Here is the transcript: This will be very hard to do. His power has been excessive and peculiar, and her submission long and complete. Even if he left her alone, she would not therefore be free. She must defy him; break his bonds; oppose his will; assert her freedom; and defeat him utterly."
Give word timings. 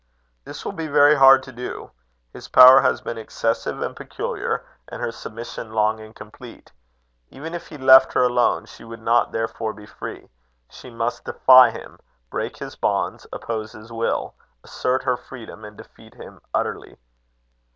This 0.45 0.65
will 0.65 0.71
be 0.71 0.87
very 0.87 1.13
hard 1.13 1.43
to 1.43 1.51
do. 1.51 1.91
His 2.33 2.47
power 2.47 2.81
has 2.81 3.01
been 3.01 3.19
excessive 3.19 3.83
and 3.83 3.95
peculiar, 3.95 4.65
and 4.87 4.99
her 4.99 5.11
submission 5.11 5.73
long 5.73 5.99
and 5.99 6.15
complete. 6.15 6.71
Even 7.29 7.53
if 7.53 7.67
he 7.67 7.77
left 7.77 8.13
her 8.13 8.23
alone, 8.23 8.65
she 8.65 8.83
would 8.83 8.99
not 8.99 9.31
therefore 9.31 9.73
be 9.73 9.85
free. 9.85 10.27
She 10.71 10.89
must 10.89 11.25
defy 11.25 11.69
him; 11.69 11.99
break 12.31 12.57
his 12.57 12.75
bonds; 12.75 13.27
oppose 13.31 13.73
his 13.73 13.91
will; 13.91 14.33
assert 14.63 15.03
her 15.03 15.17
freedom; 15.17 15.63
and 15.63 15.77
defeat 15.77 16.15
him 16.15 16.41
utterly." 16.51 16.97